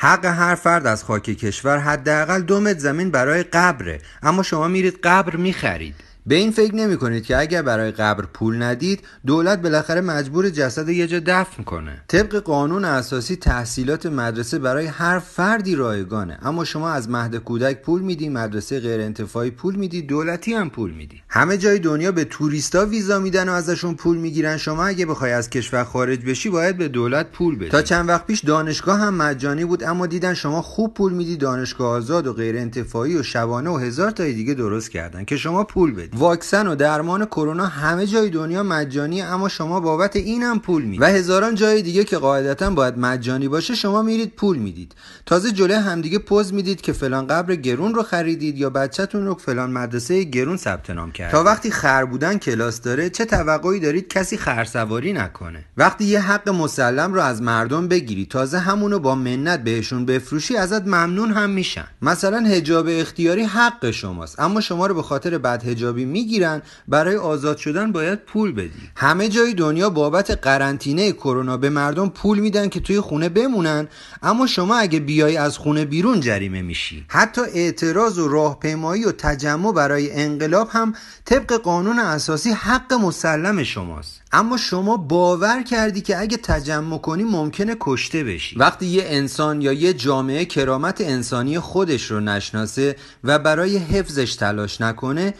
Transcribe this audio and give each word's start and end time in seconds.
حق 0.00 0.24
هر 0.24 0.54
فرد 0.54 0.86
از 0.86 1.04
خاک 1.04 1.22
کشور 1.22 1.78
حداقل 1.78 2.40
دو 2.40 2.60
متر 2.60 2.78
زمین 2.78 3.10
برای 3.10 3.42
قبره. 3.42 4.00
اما 4.22 4.42
شما 4.42 4.68
میرید 4.68 4.98
قبر 5.02 5.36
می‌خرید. 5.36 5.94
به 6.28 6.34
این 6.34 6.50
فکر 6.50 6.74
نمی 6.74 6.96
کنید 6.96 7.24
که 7.24 7.38
اگر 7.38 7.62
برای 7.62 7.90
قبر 7.90 8.24
پول 8.24 8.62
ندید 8.62 9.00
دولت 9.26 9.62
بالاخره 9.62 10.00
مجبور 10.00 10.50
جسد 10.50 10.88
یه 10.88 11.06
جا 11.06 11.20
دفن 11.26 11.62
کنه. 11.62 12.02
طبق 12.08 12.36
قانون 12.36 12.84
اساسی 12.84 13.36
تحصیلات 13.36 14.06
مدرسه 14.06 14.58
برای 14.58 14.86
هر 14.86 15.18
فردی 15.18 15.74
رایگانه. 15.74 16.38
اما 16.42 16.64
شما 16.64 16.90
از 16.90 17.10
مهد 17.10 17.36
کودک 17.36 17.82
پول 17.82 18.02
میدی 18.02 18.28
مدرسه 18.28 18.80
غیر 18.80 19.00
انتفاعی 19.00 19.50
پول 19.50 19.74
میدی 19.74 20.02
دولتی 20.02 20.54
هم 20.54 20.70
پول 20.70 20.90
میدی. 20.90 21.22
همه 21.28 21.56
جای 21.56 21.78
دنیا 21.78 22.12
به 22.12 22.24
توریستا 22.24 22.86
ویزا 22.86 23.18
میدن 23.18 23.48
و 23.48 23.52
ازشون 23.52 23.94
پول 23.94 24.16
می‌گیرن. 24.16 24.56
شما 24.56 24.84
اگه 24.86 25.06
بخوای 25.06 25.32
از 25.32 25.50
کشور 25.50 25.84
خارج 25.84 26.24
بشی 26.24 26.50
باید 26.50 26.78
به 26.78 26.88
دولت 26.88 27.32
پول 27.32 27.56
بدی. 27.56 27.68
تا 27.68 27.82
چند 27.82 28.08
وقت 28.08 28.26
پیش 28.26 28.40
دانشگاه 28.44 28.98
هم 28.98 29.14
مجانی 29.14 29.64
بود 29.64 29.84
اما 29.84 30.06
دیدن 30.06 30.34
شما 30.34 30.62
خوب 30.62 30.94
پول 30.94 31.12
میدی 31.12 31.36
دانشگاه 31.36 31.88
آزاد 31.88 32.26
و 32.26 32.32
غیر 32.32 32.56
انتفاعی 32.56 33.16
و 33.16 33.22
شبانه 33.22 33.70
و 33.70 33.76
هزار 33.76 34.10
تای 34.10 34.32
دیگه 34.32 34.54
درست 34.54 34.90
کردن 34.90 35.24
که 35.24 35.36
شما 35.36 35.64
پول 35.64 35.94
بدی. 35.94 36.17
واکسن 36.18 36.66
و 36.66 36.74
درمان 36.74 37.24
کرونا 37.24 37.66
همه 37.66 38.06
جای 38.06 38.30
دنیا 38.30 38.62
مجانی 38.62 39.22
اما 39.22 39.48
شما 39.48 39.80
بابت 39.80 40.16
اینم 40.16 40.58
پول 40.58 40.82
می‌دید 40.82 41.02
و 41.02 41.06
هزاران 41.06 41.54
جای 41.54 41.82
دیگه 41.82 42.04
که 42.04 42.18
قاعدتا 42.18 42.70
باید 42.70 42.98
مجانی 42.98 43.48
باشه 43.48 43.74
شما 43.74 44.02
میرید 44.02 44.36
پول 44.36 44.58
می‌دید. 44.58 44.94
تازه 45.26 45.52
جلوی 45.52 45.76
همدیگه 45.76 46.18
پوز 46.18 46.54
می‌دید 46.54 46.80
که 46.80 46.92
فلان 46.92 47.26
قبر 47.26 47.54
گرون 47.54 47.94
رو 47.94 48.02
خریدید 48.02 48.58
یا 48.58 48.70
بچهتون 48.70 49.26
رو 49.26 49.34
فلان 49.34 49.70
مدرسه 49.70 50.24
گرون 50.24 50.56
ثبت 50.56 50.90
نام 50.90 51.12
کرد. 51.12 51.30
تا 51.30 51.44
وقتی 51.44 51.70
خر 51.70 52.04
بودن 52.04 52.38
کلاس 52.38 52.80
داره 52.80 53.10
چه 53.10 53.24
توقعی 53.24 53.80
دارید 53.80 54.08
کسی 54.08 54.36
خرسواری 54.36 55.12
نکنه؟ 55.12 55.64
وقتی 55.76 56.04
یه 56.04 56.20
حق 56.20 56.48
مسلم 56.48 57.14
رو 57.14 57.20
از 57.20 57.42
مردم 57.42 57.88
بگیری 57.88 58.26
تازه 58.26 58.58
همونو 58.58 58.98
با 58.98 59.14
منت 59.14 59.64
بهشون 59.64 60.06
بفروشی 60.06 60.56
ازت 60.56 60.82
ممنون 60.86 61.30
هم 61.32 61.50
میشن. 61.50 61.88
مثلا 62.02 62.38
حجاب 62.38 62.86
اختیاری 62.90 63.42
حق 63.42 63.90
شماست 63.90 64.40
اما 64.40 64.60
شما 64.60 64.86
رو 64.86 64.94
به 64.94 65.02
خاطر 65.02 65.38
بد 65.38 65.62
حجابی 65.98 66.04
می‌گیرن 66.04 66.62
برای 66.88 67.16
آزاد 67.16 67.56
شدن 67.56 67.92
باید 67.92 68.18
پول 68.24 68.52
بدی. 68.52 68.90
همه 68.96 69.28
جای 69.28 69.54
دنیا 69.54 69.90
بابت 69.90 70.30
قرنطینه 70.30 71.12
کرونا 71.12 71.56
به 71.56 71.70
مردم 71.70 72.08
پول 72.08 72.38
میدن 72.38 72.68
که 72.68 72.80
توی 72.80 73.00
خونه 73.00 73.28
بمونن. 73.28 73.88
اما 74.22 74.46
شما 74.46 74.76
اگه 74.76 75.00
بیای 75.00 75.36
از 75.36 75.58
خونه 75.58 75.84
بیرون 75.84 76.20
جریمه 76.20 76.62
میشی. 76.62 77.04
حتی 77.08 77.40
اعتراض 77.54 78.18
و 78.18 78.28
راهپیمایی 78.28 79.04
و 79.04 79.12
تجمع 79.12 79.72
برای 79.72 80.12
انقلاب 80.12 80.68
هم 80.72 80.94
طبق 81.24 81.52
قانون 81.52 81.98
اساسی 81.98 82.50
حق 82.50 82.92
مسلم 82.92 83.62
شماست. 83.62 84.20
اما 84.32 84.56
شما 84.56 84.96
باور 84.96 85.62
کردی 85.62 86.00
که 86.00 86.20
اگه 86.20 86.36
تجمع 86.36 86.98
کنی 86.98 87.24
ممکنه 87.24 87.76
کشته 87.80 88.24
بشی. 88.24 88.58
وقتی 88.58 88.86
یه 88.86 89.02
انسان 89.06 89.62
یا 89.62 89.72
یه 89.72 89.92
جامعه 89.92 90.44
کرامت 90.44 91.00
انسانی 91.00 91.58
خودش 91.58 92.10
رو 92.10 92.20
نشناسه 92.20 92.96
و 93.24 93.38
برای 93.38 93.76
حفظش 93.76 94.34
تلاش 94.34 94.80
نکنه 94.80 95.34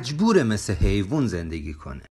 مجبور 0.00 0.42
مثل 0.42 0.74
حیوان 0.74 1.26
زندگی 1.26 1.74
کنه. 1.74 2.02